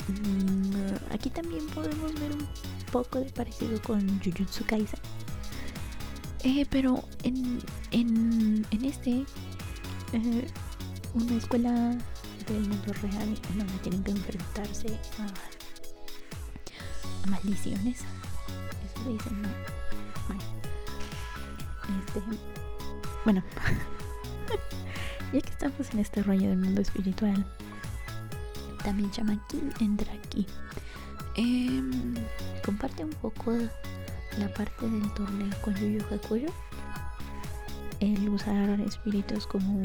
Mm, 0.07 1.13
aquí 1.13 1.29
también 1.29 1.65
podemos 1.67 2.13
ver 2.19 2.31
un 2.31 2.47
poco 2.91 3.19
de 3.19 3.29
parecido 3.29 3.81
con 3.81 4.01
Jujutsu 4.19 4.65
Kaisen. 4.65 4.99
Eh, 6.43 6.65
pero 6.69 7.03
en, 7.23 7.59
en, 7.91 8.65
en 8.71 8.85
este, 8.85 9.25
una 11.13 11.37
escuela 11.37 11.95
del 12.47 12.67
mundo 12.67 12.93
real 13.01 13.37
donde 13.55 13.73
tienen 13.81 14.03
que 14.03 14.11
enfrentarse 14.11 14.99
a, 15.19 15.27
maldiciones. 17.29 17.99
Eso 17.99 19.09
dicen, 19.09 19.41
Bueno, 20.27 20.41
este, 21.99 22.21
bueno 23.23 23.43
Ya 25.33 25.41
que 25.41 25.49
estamos 25.49 25.89
en 25.93 25.99
este 25.99 26.23
rollo 26.23 26.49
del 26.49 26.57
mundo 26.57 26.81
espiritual, 26.81 27.45
también 28.83 29.11
King 29.11 29.69
entra 29.79 30.11
aquí. 30.13 30.45
Em, 31.35 32.15
comparte 32.65 33.05
un 33.05 33.11
poco 33.11 33.53
la 34.37 34.47
parte 34.53 34.87
del 34.89 35.13
torneo 35.13 35.49
con 35.61 35.75
Yu 35.75 35.99
Yu 35.99 36.05
Hakuyo. 36.11 36.49
El 37.99 38.29
usar 38.29 38.79
espíritus 38.81 39.45
como 39.45 39.81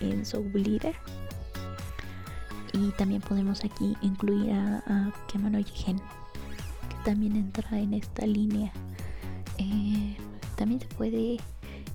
en 0.00 0.26
Soul 0.26 0.50
Leader. 0.52 0.94
Y 2.72 2.90
también 2.92 3.22
podemos 3.22 3.64
aquí 3.64 3.96
incluir 4.02 4.52
a, 4.52 4.78
a 4.86 5.12
Kemano 5.32 5.58
Jigen, 5.58 5.96
que 5.96 6.96
también 7.04 7.36
entra 7.36 7.78
en 7.78 7.94
esta 7.94 8.26
línea. 8.26 8.70
Eh, 9.58 10.16
también 10.56 10.80
se 10.80 10.86
puede 10.88 11.38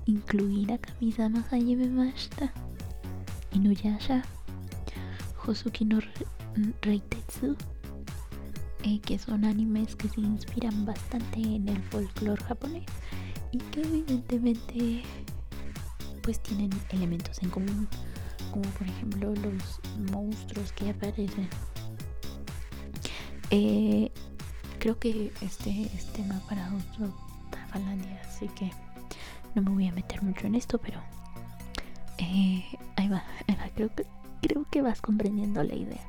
incluir 0.05 0.71
a 0.71 0.79
Kamisama 0.79 1.45
Hajime 1.51 1.87
Mashita 1.87 2.51
Inuyasha, 3.51 4.23
Hosuki 5.45 5.85
no 5.85 5.99
Reitetsu, 6.81 7.55
eh, 8.83 8.99
que 9.01 9.19
son 9.19 9.45
animes 9.45 9.95
que 9.95 10.09
se 10.09 10.21
inspiran 10.21 10.85
bastante 10.85 11.39
en 11.39 11.69
el 11.69 11.81
folclore 11.83 12.43
japonés 12.43 12.85
y 13.51 13.57
que 13.57 13.81
evidentemente 13.81 15.03
pues 16.23 16.41
tienen 16.41 16.69
elementos 16.89 17.41
en 17.43 17.49
común, 17.49 17.87
como 18.51 18.63
por 18.71 18.87
ejemplo 18.87 19.33
los 19.35 19.79
monstruos 20.11 20.71
que 20.73 20.89
aparecen. 20.89 21.49
Eh, 23.49 24.11
creo 24.79 24.97
que 24.97 25.31
este 25.41 25.83
es 25.93 26.11
tema 26.13 26.39
para 26.47 26.73
otro 26.73 27.13
Tafalandia, 27.49 28.21
así 28.27 28.47
que 28.49 28.71
no 29.55 29.61
me 29.61 29.71
voy 29.71 29.87
a 29.87 29.91
meter 29.91 30.23
mucho 30.23 30.47
en 30.47 30.55
esto, 30.55 30.77
pero 30.77 30.99
eh, 32.17 32.63
ahí 32.95 33.09
va, 33.09 33.23
creo 33.75 33.89
que, 33.93 34.05
creo 34.41 34.65
que 34.69 34.81
vas 34.81 35.01
comprendiendo 35.01 35.63
la 35.63 35.75
idea. 35.75 36.01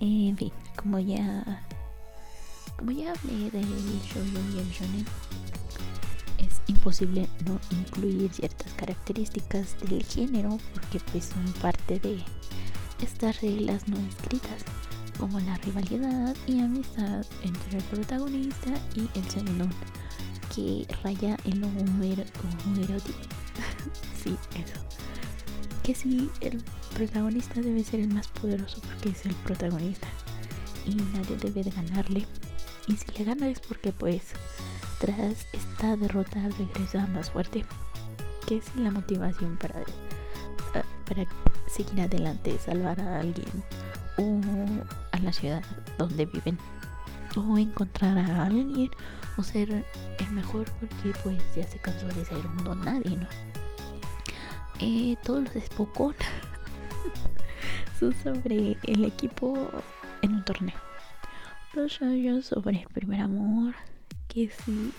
En 0.00 0.36
fin, 0.36 0.52
como 0.84 0.98
ya 0.98 1.64
como 2.76 2.90
ya 2.90 3.12
hablé 3.12 3.50
del 3.50 3.64
shoujo 4.02 4.38
y 4.54 4.58
el 4.58 4.70
shonen, 4.70 5.06
es 6.36 6.60
imposible 6.66 7.26
no 7.46 7.58
incluir 7.70 8.30
ciertas 8.30 8.70
características 8.74 9.76
del 9.88 10.04
género 10.04 10.58
porque 10.74 11.00
pues 11.10 11.26
son 11.32 11.44
parte 11.62 11.98
de 12.00 12.22
estas 13.02 13.40
reglas 13.40 13.88
no 13.88 13.96
escritas, 13.96 14.64
como 15.18 15.40
la 15.40 15.56
rivalidad 15.58 16.36
y 16.46 16.60
amistad 16.60 17.24
entre 17.42 17.78
el 17.78 17.84
protagonista 17.84 18.74
y 18.94 19.08
el 19.18 19.30
segundo, 19.30 19.66
que 20.54 20.86
raya 21.02 21.38
en 21.44 21.60
lo 21.60 21.68
erótico 22.04 23.18
sí, 24.22 24.36
eso. 24.54 24.80
Que 25.82 25.94
sí, 25.94 26.30
el 26.40 26.62
protagonista 26.94 27.62
debe 27.62 27.82
ser 27.82 28.00
el 28.00 28.08
más 28.08 28.28
poderoso 28.28 28.80
porque 28.82 29.10
es 29.10 29.24
el 29.24 29.34
protagonista. 29.36 30.08
Y 30.86 30.94
nadie 30.94 31.36
debe 31.36 31.64
de 31.64 31.70
ganarle. 31.70 32.26
Y 32.86 32.96
si 32.96 33.06
le 33.18 33.24
gana 33.24 33.48
es 33.48 33.60
porque 33.60 33.92
pues 33.92 34.32
tras 34.98 35.46
esta 35.52 35.96
derrota 35.96 36.48
regresa 36.58 37.06
más 37.08 37.30
fuerte. 37.30 37.64
Que 38.46 38.58
es 38.58 38.76
la 38.76 38.90
motivación 38.90 39.56
para, 39.56 39.80
ah, 40.74 40.84
para 41.06 41.26
seguir 41.66 42.02
adelante, 42.02 42.58
salvar 42.58 43.00
a 43.00 43.20
alguien 43.20 43.48
o 44.18 44.40
a 45.12 45.18
la 45.18 45.32
ciudad 45.32 45.62
donde 45.98 46.26
viven 46.26 46.58
o 47.36 47.58
encontrar 47.58 48.18
a 48.18 48.44
alguien 48.44 48.90
o 49.36 49.42
ser 49.42 49.84
el 50.18 50.30
mejor 50.30 50.70
porque 50.78 51.18
pues 51.22 51.42
ya 51.56 51.66
se 51.66 51.78
cansó 51.78 52.06
de 52.06 52.24
ser 52.24 52.46
un 52.46 52.64
don. 52.64 53.26
Eh, 54.80 55.16
todos 55.22 55.42
los 55.54 55.64
Spokon 55.64 56.14
son 57.98 58.14
sobre 58.22 58.76
el 58.82 59.04
equipo 59.04 59.70
en 60.24 60.34
un 60.34 60.44
torneo. 60.44 60.76
Los 61.74 61.92
shows 61.92 62.46
sobre 62.46 62.82
el 62.82 62.88
primer 62.88 63.20
amor, 63.20 63.74
que 64.28 64.50
si 64.50 64.92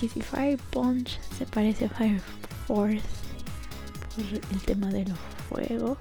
que 0.00 0.08
si 0.08 0.20
Fire 0.20 0.58
Punch 0.70 1.20
se 1.38 1.46
parece 1.46 1.84
a 1.84 1.88
Fire 1.88 2.20
Force 2.66 3.06
por 4.16 4.24
el 4.24 4.60
tema 4.64 4.88
de 4.88 5.04
los 5.04 5.18
fuegos 5.48 5.98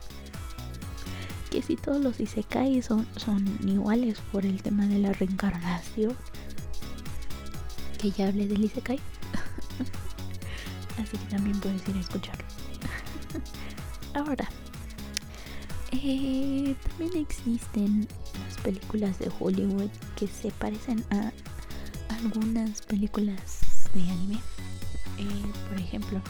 que 1.52 1.62
si 1.62 1.76
todos 1.76 2.02
los 2.02 2.20
Isekai 2.20 2.82
son, 2.82 3.06
son 3.17 3.46
iguales 3.67 4.20
por 4.32 4.46
el 4.46 4.62
tema 4.63 4.88
de 4.88 5.00
la 5.00 5.12
reencarnación. 5.12 6.15
Que 8.00 8.10
ya 8.10 8.30
hablé 8.30 8.48
del 8.48 8.63
Isekai. 8.63 9.00
Así 10.98 11.17
que 11.17 11.26
también 11.26 11.60
puedes 11.60 11.88
ir 11.89 11.98
a 11.98 12.00
escucharlo. 12.00 12.46
Ahora, 14.15 14.50
eh, 15.91 16.74
también 16.88 17.17
existen 17.17 18.08
las 18.39 18.58
películas 18.58 19.20
de 19.20 19.32
Hollywood 19.39 19.89
que 20.15 20.28
se 20.28 20.52
parecen 20.52 21.04
a 21.10 21.32
algunas 22.15 22.82
películas 22.84 23.62
de 23.94 24.02
anime. 24.02 24.39
Eh, 25.17 25.52
por 25.70 25.80
ejemplo, 25.80 26.22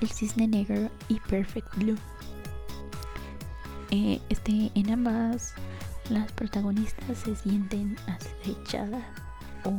El 0.00 0.10
Cisne 0.10 0.48
Negro 0.48 0.90
y 1.08 1.20
Perfect 1.20 1.74
Blue. 1.76 1.98
Eh, 3.90 4.20
este, 4.28 4.70
en 4.74 4.90
ambas 4.90 5.54
las 6.10 6.30
protagonistas 6.32 7.18
se 7.18 7.34
sienten 7.36 7.96
acechadas 8.06 9.04
o, 9.64 9.70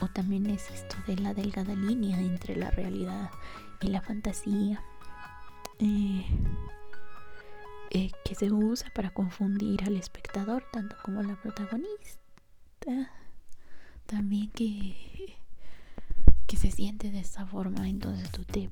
o, 0.00 0.08
también 0.08 0.46
es 0.50 0.70
esto 0.70 0.96
de 1.06 1.16
la 1.16 1.32
delgada 1.32 1.74
línea 1.74 2.20
entre 2.20 2.56
la 2.56 2.70
realidad 2.70 3.30
y 3.80 3.88
la 3.88 4.02
fantasía 4.02 4.82
eh, 5.78 6.26
eh, 7.94 8.10
que 8.24 8.34
se 8.34 8.52
usa 8.52 8.90
para 8.94 9.10
confundir 9.10 9.84
al 9.84 9.96
espectador 9.96 10.64
tanto 10.72 10.96
como 11.02 11.22
la 11.22 11.40
protagonista 11.40 12.20
también 14.06 14.50
que 14.50 15.36
que 16.46 16.56
se 16.58 16.70
siente 16.70 17.10
de 17.10 17.20
esta 17.20 17.46
forma 17.46 17.88
entonces 17.88 18.30
tú 18.30 18.44
te 18.44 18.68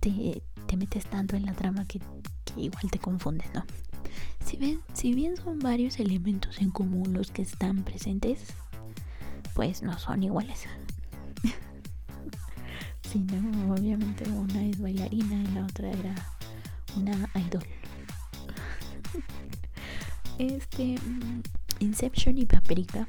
te, 0.00 0.42
te 0.66 0.76
metes 0.76 1.06
tanto 1.06 1.36
en 1.36 1.46
la 1.46 1.54
trama 1.54 1.86
que, 1.86 2.00
igual 2.56 2.90
te 2.90 2.98
confundes 2.98 3.48
no 3.54 3.64
si 4.44 4.80
si 4.92 5.14
bien 5.14 5.36
son 5.36 5.58
varios 5.58 5.98
elementos 5.98 6.60
en 6.60 6.70
común 6.70 7.12
los 7.12 7.30
que 7.30 7.42
están 7.42 7.84
presentes, 7.84 8.46
pues 9.54 9.82
no 9.82 9.98
son 9.98 10.22
iguales. 10.22 10.66
no, 13.14 13.74
obviamente 13.74 14.28
una 14.30 14.64
es 14.66 14.80
bailarina 14.80 15.42
y 15.42 15.46
la 15.54 15.64
otra 15.64 15.90
era 15.90 16.31
una 16.96 17.30
idol. 17.34 17.64
Este 20.38 20.98
mm, 20.98 21.42
Inception 21.80 22.38
y 22.38 22.46
Paprika 22.46 23.06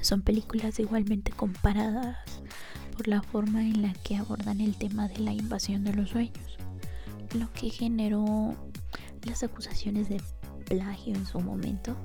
son 0.00 0.22
películas 0.22 0.78
igualmente 0.78 1.30
comparadas 1.32 2.18
por 2.96 3.08
la 3.08 3.22
forma 3.22 3.62
en 3.62 3.82
la 3.82 3.92
que 3.92 4.16
abordan 4.16 4.60
el 4.60 4.76
tema 4.76 5.08
de 5.08 5.18
la 5.18 5.32
invasión 5.32 5.84
de 5.84 5.94
los 5.94 6.10
sueños, 6.10 6.58
lo 7.34 7.50
que 7.52 7.70
generó 7.70 8.54
las 9.22 9.42
acusaciones 9.42 10.08
de 10.08 10.20
plagio 10.66 11.14
en 11.14 11.26
su 11.26 11.40
momento 11.40 11.96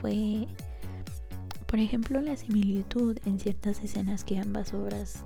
fue, 0.00 0.46
por 1.66 1.78
ejemplo, 1.78 2.20
la 2.20 2.36
similitud 2.36 3.18
en 3.24 3.38
ciertas 3.38 3.82
escenas 3.82 4.24
que 4.24 4.38
ambas 4.38 4.74
obras 4.74 5.24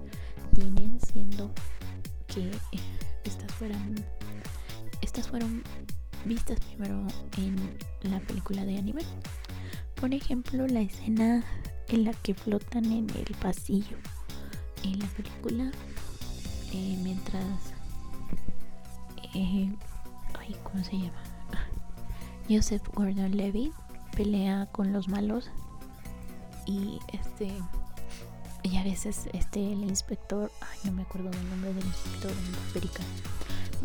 tienen, 0.55 0.99
siendo 1.01 1.53
que 2.27 2.51
estas 3.25 3.53
fueran, 3.55 3.95
fueron 5.27 5.63
vistas 6.25 6.61
primero 6.61 7.07
en 7.37 7.79
la 8.11 8.21
película 8.21 8.65
de 8.65 8.79
anime. 8.79 9.03
Por 10.01 10.15
ejemplo, 10.15 10.67
la 10.67 10.81
escena 10.81 11.45
en 11.89 12.05
la 12.05 12.13
que 12.13 12.35
flotan 12.35 12.85
en 12.85 13.09
el 13.11 13.35
pasillo 13.41 13.97
en 14.85 14.99
la 14.99 15.07
película 15.09 15.71
eh, 16.73 16.99
mientras 17.03 17.45
eh, 19.35 19.71
¿cómo 20.63 20.85
se 20.85 20.93
llama? 20.93 21.23
Joseph 22.49 22.83
Gordon 22.95 23.37
Levitt 23.37 23.73
pelea 24.17 24.67
con 24.73 24.93
los 24.93 25.09
malos 25.09 25.51
y 26.67 26.99
este 27.13 27.53
y 28.63 28.77
a 28.77 28.85
veces 28.85 29.29
este 29.33 29.73
el 29.73 29.85
inspector, 29.85 30.51
ay 30.61 30.79
no 30.85 30.93
me 30.93 31.03
acuerdo 31.03 31.31
del 31.31 31.51
nombre 31.51 31.73
del 31.73 31.87
inspector 31.87 32.31
en 32.31 32.71
América, 32.71 33.03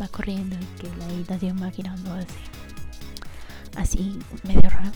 va 0.00 0.08
corriendo 0.08 0.56
y 0.56 0.80
que 0.80 0.96
la 0.96 1.04
habitación 1.06 1.62
va 1.62 1.70
girando 1.70 2.12
así, 2.14 2.38
así 3.76 4.18
medio 4.42 4.68
raro. 4.68 4.92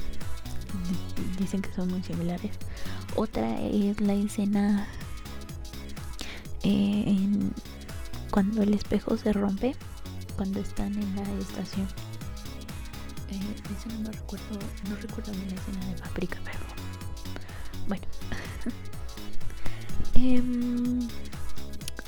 Dicen 1.39 1.63
que 1.63 1.73
son 1.73 1.89
muy 1.89 2.03
similares. 2.03 2.53
Otra 3.17 3.61
es 3.61 4.01
la 4.01 4.15
escena 4.15 4.87
eh, 6.63 7.29
cuando 8.31 8.63
el 8.63 8.75
espejo 8.75 9.17
se 9.17 9.33
rompe 9.33 9.75
cuando 10.37 10.61
están 10.61 10.95
en 10.95 11.17
la 11.17 11.23
estación. 11.41 11.89
Eh, 13.31 13.41
no 14.03 14.11
recuerdo, 14.11 14.59
no 14.89 14.97
recuerdo 14.97 15.33
bien 15.33 15.49
la 15.49 15.55
escena 15.55 15.87
de 15.87 16.01
Paprika, 16.01 16.39
pero 16.45 16.59
bueno. 17.89 18.05
Em, 20.15 21.09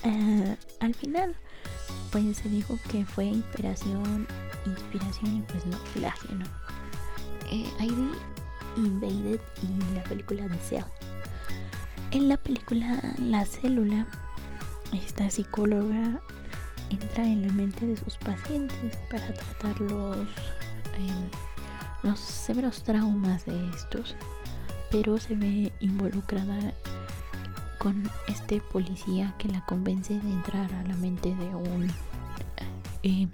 eh, 0.02 0.56
al 0.80 0.94
final, 0.94 1.36
pues 2.10 2.36
se 2.36 2.48
dijo 2.48 2.78
que 2.90 3.04
fue 3.04 3.26
inspiración, 3.26 4.26
inspiración 4.66 5.36
y 5.36 5.42
pues 5.42 5.66
no 5.66 5.78
plagio, 5.94 6.30
¿no? 6.36 6.44
Eh, 7.50 7.68
ID 7.80 8.14
Invaded 8.76 9.40
y 9.62 9.94
la 9.94 10.02
película 10.04 10.46
de 10.46 10.56
Cell. 10.58 10.84
En 12.12 12.28
la 12.28 12.36
película 12.36 13.00
La 13.18 13.44
Célula, 13.44 14.06
esta 14.92 15.30
psicóloga 15.30 16.20
entra 16.90 17.24
en 17.24 17.46
la 17.46 17.52
mente 17.52 17.86
de 17.86 17.96
sus 17.96 18.16
pacientes 18.16 18.96
para 19.10 19.32
tratar 19.32 19.80
los, 19.80 20.16
em, 20.96 21.28
los 22.02 22.18
severos 22.18 22.82
traumas 22.82 23.44
de 23.46 23.70
estos, 23.70 24.16
pero 24.90 25.18
se 25.18 25.36
ve 25.36 25.72
involucrada 25.80 26.74
con 27.80 28.10
este 28.28 28.60
policía 28.60 29.34
que 29.38 29.48
la 29.48 29.64
convence 29.64 30.12
de 30.12 30.30
entrar 30.30 30.70
a 30.74 30.82
la 30.82 30.94
mente 30.96 31.34
de 31.34 31.46
un 31.46 31.90
eh, 33.02 33.26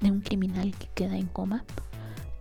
de 0.00 0.10
un 0.10 0.22
criminal 0.22 0.74
que 0.78 0.88
queda 0.94 1.18
en 1.18 1.26
coma 1.26 1.62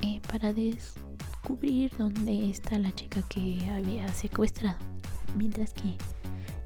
eh, 0.01 0.21
para 0.31 0.53
descubrir 0.53 1.91
dónde 1.97 2.49
está 2.49 2.79
la 2.79 2.95
chica 2.95 3.21
que 3.27 3.69
había 3.69 4.07
secuestrado 4.13 4.77
mientras 5.35 5.73
que 5.73 5.97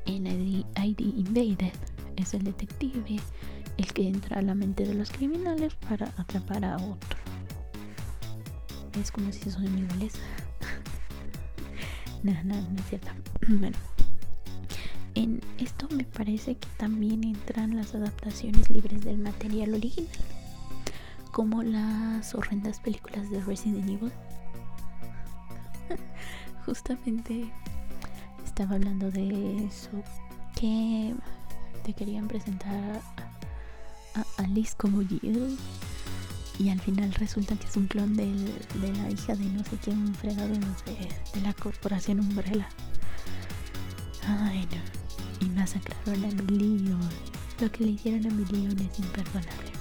en 0.05 0.27
ID 0.27 0.99
Invaded 0.99 1.73
es 2.15 2.35
el 2.35 2.43
detective 2.43 3.19
el 3.77 3.93
que 3.93 4.07
entra 4.07 4.37
a 4.37 4.43
la 4.43 4.53
mente 4.53 4.85
de 4.85 4.93
los 4.93 5.09
criminales 5.09 5.73
para 5.75 6.13
atrapar 6.17 6.65
a 6.65 6.75
otro. 6.75 7.17
Es 8.99 9.09
como 9.09 9.31
si 9.31 9.49
son 9.49 9.65
iguales. 9.77 10.13
no, 12.23 12.33
no, 12.43 12.55
no 12.55 12.79
es 12.79 12.89
cierto. 12.89 13.07
bueno, 13.47 13.77
en 15.19 15.41
esto 15.57 15.85
me 15.91 16.05
parece 16.05 16.55
que 16.55 16.69
también 16.77 17.25
entran 17.25 17.75
las 17.75 17.93
adaptaciones 17.93 18.69
libres 18.69 19.01
del 19.01 19.17
material 19.17 19.73
original, 19.73 20.07
como 21.33 21.61
las 21.61 22.33
horrendas 22.33 22.79
películas 22.79 23.29
de 23.29 23.41
Resident 23.41 23.89
Evil. 23.89 24.13
Justamente 26.65 27.51
estaba 28.45 28.75
hablando 28.75 29.11
de 29.11 29.65
eso 29.65 29.91
que 30.57 31.13
te 31.83 31.91
querían 31.93 32.29
presentar 32.29 33.01
a 34.15 34.25
Alice 34.37 34.73
como 34.77 35.01
Jill 35.05 35.57
y 36.59 36.69
al 36.69 36.79
final 36.79 37.13
resulta 37.15 37.57
que 37.57 37.67
es 37.67 37.75
un 37.75 37.87
clon 37.87 38.15
de 38.15 38.25
la 38.81 39.09
hija 39.09 39.35
de 39.35 39.45
no 39.45 39.65
sé 39.65 39.77
quién 39.83 40.15
fregado, 40.15 40.53
de 40.53 41.41
la 41.41 41.53
corporación 41.53 42.21
Umbrella. 42.21 42.69
Ay 44.25 44.65
no. 44.71 44.98
Masacraron 45.59 46.23
a 46.23 46.51
Million. 46.53 47.09
Lo 47.59 47.69
que 47.69 47.83
le 47.83 47.91
hicieron 47.91 48.25
a 48.25 48.33
Million 48.33 48.79
es 48.79 48.97
imperdonable. 48.97 49.71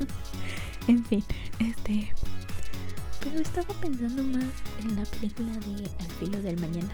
en 0.88 1.04
fin, 1.04 1.24
este. 1.60 2.12
Pero 3.22 3.38
estaba 3.38 3.72
pensando 3.80 4.24
más 4.24 4.44
en 4.80 4.96
la 4.96 5.04
película 5.04 5.52
de 5.52 5.88
Al 6.00 6.10
filo 6.18 6.42
del 6.42 6.58
mañana. 6.60 6.92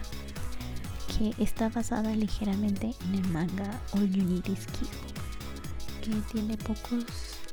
Que 1.17 1.33
está 1.43 1.69
basada 1.69 2.15
ligeramente 2.15 2.93
en 3.07 3.15
el 3.15 3.27
manga 3.29 3.81
All 3.93 4.11
You 4.11 4.23
Need 4.23 4.43
que 4.43 6.11
tiene 6.31 6.55
pocos 6.57 7.05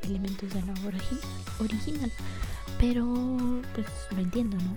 elementos 0.03 0.53
de 0.53 0.61
la 0.61 0.75
original, 1.61 2.13
pero 2.79 3.07
pues 3.73 3.87
lo 4.11 4.19
entiendo, 4.19 4.59
¿no? 4.59 4.77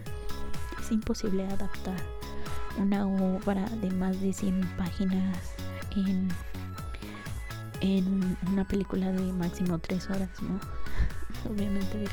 Es 0.80 0.90
imposible 0.92 1.46
adaptar 1.46 2.02
una 2.78 3.06
obra 3.06 3.68
de 3.82 3.92
más 3.92 4.22
de 4.22 4.32
100 4.32 4.62
páginas 4.78 5.55
en, 5.96 6.30
una 8.48 8.68
película 8.68 9.12
de 9.12 9.34
máximo 9.34 9.80
3 9.80 10.10
horas, 10.10 10.30
¿no? 10.42 10.60
Obviamente 11.52 12.06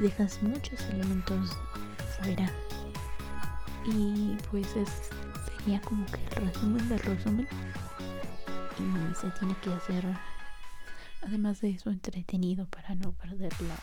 dejas, 0.00 0.42
muchos 0.42 0.80
elementos 0.90 1.56
fuera. 2.20 2.50
Y 3.86 4.36
pues 4.50 4.66
es, 4.76 4.90
sería 5.58 5.80
como 5.80 6.04
que 6.06 6.20
el 6.36 6.46
resumen 6.46 6.88
del 6.88 6.98
resumen. 7.00 7.48
Y 8.78 9.14
se 9.14 9.30
tiene 9.30 9.54
que 9.62 9.72
hacer 9.72 10.04
Además 11.22 11.60
de 11.60 11.70
eso, 11.70 11.90
entretenido 11.90 12.66
para 12.66 12.94
no 12.94 13.12
perder 13.12 13.52
la, 13.62 13.76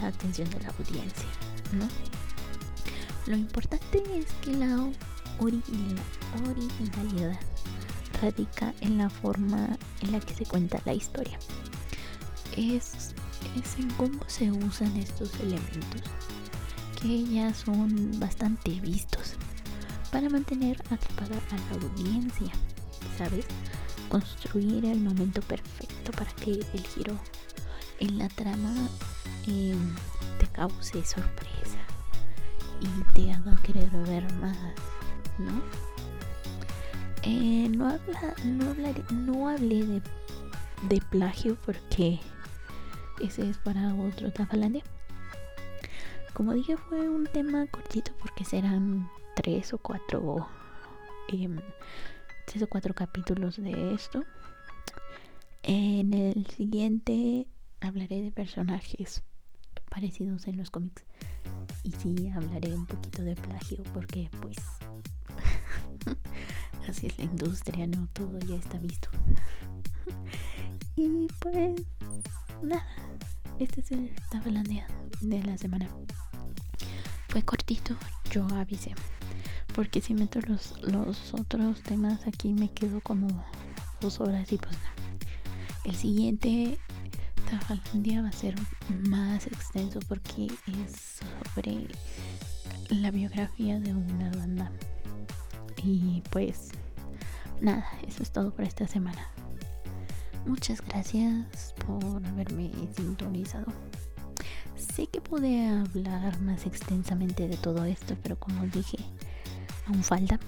la, 0.00 0.08
atención 0.08 0.48
de 0.50 0.60
la 0.60 0.68
audiencia, 0.68 1.26
¿no? 1.72 1.88
Lo 3.26 3.36
importante 3.36 4.02
es 4.16 4.26
que 4.42 4.54
la 4.54 4.76
originalidad 5.40 7.38
radica 8.20 8.72
en 8.80 8.98
la 8.98 9.10
forma 9.10 9.78
en 10.00 10.12
la 10.12 10.20
que 10.20 10.34
se 10.34 10.46
cuenta 10.46 10.80
la 10.84 10.94
historia. 10.94 11.38
Es, 12.56 13.14
en 13.78 13.90
cómo 13.92 14.20
se 14.26 14.50
usan 14.50 14.96
estos 14.96 15.34
elementos, 15.40 16.02
que 17.00 17.24
ya 17.24 17.52
son 17.54 18.18
bastante 18.20 18.70
vistos, 18.80 19.34
para 20.10 20.28
mantener 20.28 20.80
atrapada 20.90 21.40
a 21.50 21.56
la 21.56 21.86
audiencia, 21.86 22.52
¿sabes? 23.18 23.46
construir 24.12 24.84
el 24.84 25.00
momento 25.00 25.40
perfecto 25.40 26.12
para 26.12 26.30
que 26.32 26.50
el 26.52 26.86
giro 26.86 27.18
en 27.98 28.18
la 28.18 28.28
trama 28.28 28.74
em, 29.46 29.94
te 30.38 30.46
cause 30.48 31.02
sorpresa 31.02 31.78
y 32.80 33.14
te 33.14 33.32
haga 33.32 33.56
querer 33.62 33.88
ver 33.90 34.30
más, 34.34 34.56
¿no? 35.42 35.62
Eh, 37.24 37.68
no, 37.68 37.88
habla, 37.88 38.34
no, 38.44 38.70
hablaré, 38.70 39.04
no 39.12 39.48
hablé 39.48 39.84
de, 39.84 40.02
de 40.88 41.00
plagio 41.10 41.56
porque 41.64 42.18
ese 43.20 43.48
es 43.48 43.58
para 43.58 43.94
otro 43.94 44.32
Tafalandia. 44.32 44.82
Como 46.34 46.54
dije, 46.54 46.76
fue 46.76 47.08
un 47.08 47.26
tema 47.26 47.66
cortito 47.66 48.12
porque 48.20 48.44
serán 48.44 49.08
tres 49.36 49.72
o 49.72 49.78
cuatro, 49.78 50.48
em, 51.28 51.58
tres 52.46 52.62
o 52.62 52.66
cuatro 52.66 52.94
capítulos 52.94 53.56
de 53.56 53.94
esto. 53.94 54.24
En 55.62 56.12
el 56.14 56.46
siguiente 56.46 57.46
hablaré 57.80 58.22
de 58.22 58.32
personajes 58.32 59.22
parecidos 59.90 60.48
en 60.48 60.56
los 60.56 60.70
cómics. 60.70 61.04
Y 61.84 61.92
sí, 61.92 62.30
hablaré 62.30 62.74
un 62.74 62.86
poquito 62.86 63.22
de 63.22 63.36
plagio 63.36 63.82
porque 63.94 64.30
pues 64.40 64.56
así 66.92 67.06
es 67.06 67.16
la 67.16 67.24
industria, 67.24 67.86
¿no? 67.86 68.06
Todo 68.12 68.38
ya 68.40 68.56
está 68.56 68.78
visto. 68.78 69.08
y 70.96 71.26
pues 71.40 71.80
nada, 72.62 72.86
este 73.58 73.80
es 73.80 73.90
el 73.92 74.14
tabelandia 74.30 74.86
de 75.22 75.42
la 75.42 75.56
semana. 75.56 75.88
Fue 77.30 77.42
cortito, 77.42 77.96
yo 78.30 78.46
avisé. 78.48 78.94
Porque 79.74 80.02
si 80.02 80.12
meto 80.12 80.38
los, 80.42 80.78
los 80.82 81.32
otros 81.32 81.82
temas 81.82 82.26
aquí 82.26 82.52
me 82.52 82.70
quedo 82.70 83.00
como 83.00 83.26
dos 84.02 84.20
horas 84.20 84.52
y 84.52 84.58
pues 84.58 84.76
no. 84.76 85.90
El 85.90 85.96
siguiente 85.96 86.78
Tafalandia 87.50 88.20
va 88.20 88.28
a 88.28 88.32
ser 88.32 88.54
más 89.08 89.46
extenso 89.46 89.98
porque 90.08 90.46
es 90.84 91.22
sobre 91.48 91.88
la 92.90 93.10
biografía 93.10 93.80
de 93.80 93.94
una 93.94 94.30
banda. 94.32 94.70
Y 95.82 96.22
pues 96.30 96.70
nada, 97.62 97.86
eso 98.06 98.22
es 98.22 98.30
todo 98.30 98.52
por 98.52 98.64
esta 98.64 98.86
semana. 98.86 99.28
Muchas 100.44 100.80
gracias 100.82 101.74
por 101.86 102.24
haberme 102.26 102.70
sintonizado. 102.96 103.66
Sé 104.76 105.06
que 105.06 105.20
pude 105.20 105.68
hablar 105.68 106.40
más 106.40 106.66
extensamente 106.66 107.46
de 107.46 107.56
todo 107.56 107.84
esto, 107.84 108.16
pero 108.22 108.36
como 108.38 108.66
dije, 108.66 108.98
aún 109.86 110.02
falta. 110.02 110.40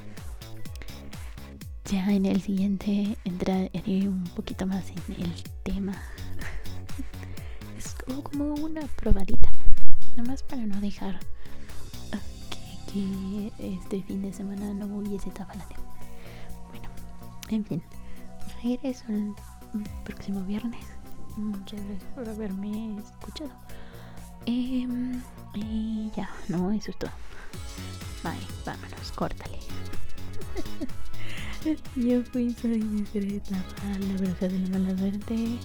Ya 1.90 2.10
en 2.12 2.26
el 2.26 2.42
siguiente 2.42 3.16
entraré 3.24 3.70
un 4.08 4.24
poquito 4.34 4.66
más 4.66 4.90
en 4.90 5.22
el 5.22 5.42
tema. 5.62 5.94
es 7.78 7.94
como 8.24 8.54
una 8.54 8.82
probadita. 8.96 9.50
Nada 10.16 10.24
más 10.28 10.42
para 10.42 10.66
no 10.66 10.80
dejar 10.80 11.20
que, 12.92 13.52
este 13.58 14.02
fin 14.02 14.22
de 14.22 14.32
semana 14.32 14.72
no 14.72 14.86
hubiese 14.86 15.30
tabalate. 15.30 15.76
En 17.50 17.64
fin. 17.64 17.82
Regreso 18.62 19.04
el 19.08 19.34
próximo 20.04 20.42
viernes. 20.42 20.84
Muchas 21.36 21.80
gracias 21.84 22.12
por 22.14 22.28
haberme 22.28 22.98
escuchado. 22.98 23.50
Em, 24.46 25.20
y 25.54 26.10
ya, 26.16 26.28
no, 26.48 26.70
eso 26.72 26.90
es 26.90 26.98
todo. 26.98 27.10
Bye, 28.22 28.38
vámonos, 28.64 29.12
córtale. 29.12 29.58
Yo 31.96 32.22
fui 32.24 32.52
soy 32.54 33.06
para 33.12 33.98
la 33.98 34.20
verdad 34.20 34.50
de 34.50 34.58
la 34.58 34.78
mala 34.78 34.98
suerte. 34.98 35.58